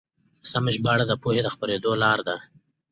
سمه 0.49 0.71
ژباړه 0.75 1.05
د 1.07 1.13
پوهې 1.21 1.41
د 1.43 1.47
خپرېدو 1.55 1.91
لاره 2.03 2.23
ده. 2.29 2.35